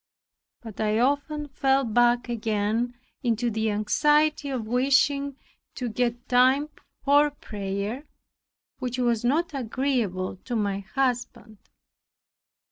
But 0.63 0.81
I 0.81 0.97
often 0.97 1.47
fell 1.49 1.83
back 1.83 2.27
again 2.27 2.95
into 3.21 3.51
the 3.51 3.69
anxiety 3.69 4.49
of 4.49 4.65
wishing 4.65 5.37
to 5.75 5.89
get 5.89 6.27
time 6.27 6.69
for 7.03 7.29
prayer, 7.29 8.07
which 8.79 8.97
was 8.97 9.23
not 9.23 9.53
agreeable 9.53 10.37
to 10.37 10.55
my 10.55 10.79
husband. 10.79 11.59